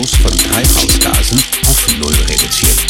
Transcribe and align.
Ausstoß 0.00 0.20
von 0.22 0.38
Treibhausgasen 0.38 1.42
auf 1.68 1.86
Null 1.98 2.14
reduziert. 2.26 2.80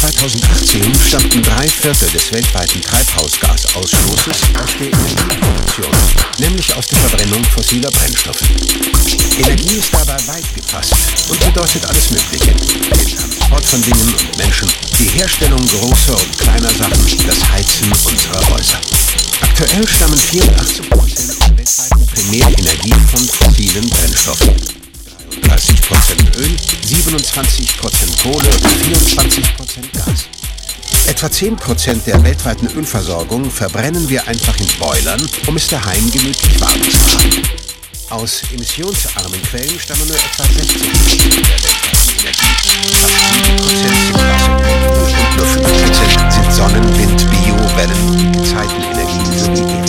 2018 0.00 0.94
stammten 0.94 1.42
drei 1.42 1.66
Viertel 1.68 2.08
des 2.10 2.32
weltweiten 2.32 2.80
Treibhausgasausstoßes 2.80 4.42
aus 4.54 4.70
der 4.78 4.92
Energieproduktion, 4.92 5.90
nämlich 6.38 6.72
aus 6.74 6.86
der 6.86 6.98
Verbrennung 6.98 7.44
fossiler 7.46 7.90
Brennstoffe. 7.90 8.42
Energie 9.38 9.78
ist 9.78 9.92
dabei 9.92 10.16
weit 10.28 10.54
gefasst 10.54 10.94
und 11.28 11.40
bedeutet 11.40 11.84
alles 11.86 12.10
Mögliche. 12.10 12.54
Den 12.54 13.16
Transport 13.16 13.64
von 13.66 13.82
Dingen 13.82 14.14
und 14.14 14.38
Menschen, 14.38 14.68
die 15.00 15.08
Herstellung 15.08 15.66
großer 15.66 16.14
und 16.14 16.38
kleiner 16.38 16.70
Sachen, 16.70 17.06
das 17.26 17.50
Heizen 17.50 17.90
unserer 18.04 18.48
Häuser. 18.50 18.80
Aktuell 19.40 19.86
stammen 19.88 20.18
84% 20.18 21.38
der 21.40 21.58
weltweiten 21.58 22.06
Primärenergie 22.06 22.94
von 23.10 23.26
fossilen 23.26 23.88
Brennstoffen. 23.90 24.79
30% 25.30 26.38
Öl, 26.38 26.56
27% 26.86 28.22
Kohle 28.22 28.48
und 28.48 28.66
24% 28.66 29.92
Gas. 29.92 30.28
Etwa 31.06 31.26
10% 31.26 32.04
der 32.04 32.22
weltweiten 32.22 32.68
Ölversorgung 32.76 33.50
verbrennen 33.50 34.08
wir 34.08 34.26
einfach 34.28 34.56
in 34.58 34.68
Boilern, 34.78 35.20
um 35.46 35.56
es 35.56 35.68
daheim 35.68 36.10
gemütlich 36.10 36.60
warm 36.60 36.82
zu 36.82 36.98
machen. 36.98 37.42
Aus 38.10 38.42
emissionsarmen 38.52 39.40
Quellen 39.42 39.78
stammen 39.78 40.06
nur 40.08 40.16
etwa 40.16 40.42
60% 40.42 40.48
der 40.58 41.62
weltweiten 41.62 42.10
Energie. 42.20 42.40
Fast 43.00 43.14
7% 43.46 43.76
sind 43.76 44.14
Wasser 44.14 44.56
und 45.00 45.36
nur 45.36 45.46
5% 45.46 46.32
sind 46.32 46.52
Sonnen, 46.52 46.98
Wind, 46.98 47.30
Bio, 47.30 47.56
Wellen 47.76 48.08
und 48.08 48.32
Gezeitenenergien 48.32 49.38
sowie 49.38 49.79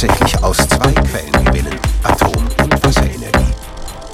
hauptsächlich 0.00 0.44
aus 0.44 0.56
zwei 0.58 0.92
Quellen 0.92 1.44
gewinnen, 1.44 1.74
Atom- 2.04 2.46
und 2.62 2.84
Wasserenergie. 2.84 3.52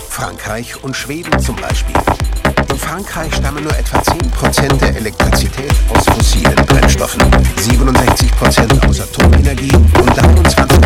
Frankreich 0.09 0.83
und 0.83 0.97
Schweden 0.97 1.39
zum 1.39 1.57
Beispiel. 1.57 1.95
In 2.71 2.79
Frankreich 2.79 3.35
stammen 3.35 3.65
nur 3.65 3.77
etwa 3.77 3.99
10% 3.99 4.79
der 4.79 4.97
Elektrizität 4.97 5.75
aus 5.95 6.07
fossilen 6.07 6.57
Brennstoffen, 6.67 7.21
67% 7.59 8.89
aus 8.89 9.01
Atomenergie 9.03 9.75
und 9.75 10.11
23% 10.11 10.84